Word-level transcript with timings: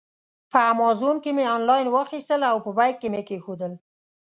په 0.51 0.59
امازان 0.73 1.15
کې 1.23 1.31
مې 1.35 1.45
آنلاین 1.55 1.85
واخیستل 1.89 2.41
او 2.51 2.57
په 2.65 2.71
بیک 2.77 2.95
کې 3.01 3.07
مې 3.13 3.21
کېښودل. 3.27 3.73